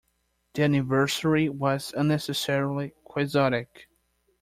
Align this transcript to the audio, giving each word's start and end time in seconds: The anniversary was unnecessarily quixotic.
The 0.55 0.63
anniversary 0.63 1.47
was 1.47 1.93
unnecessarily 1.95 2.95
quixotic. 3.03 3.87